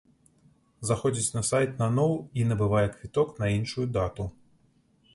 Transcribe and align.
Заходзіць 0.89 1.35
на 1.35 1.43
сайт 1.51 1.77
наноў 1.83 2.11
і 2.41 2.49
набывае 2.55 2.85
квіток 2.97 3.27
на 3.45 3.55
іншую 3.61 3.85
дату. 3.99 4.31